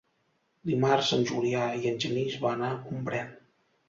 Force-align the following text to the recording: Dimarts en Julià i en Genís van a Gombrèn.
Dimarts 0.69 1.11
en 1.17 1.25
Julià 1.31 1.65
i 1.81 1.85
en 1.89 1.99
Genís 2.05 2.39
van 2.47 2.65
a 2.69 2.71
Gombrèn. 2.87 3.29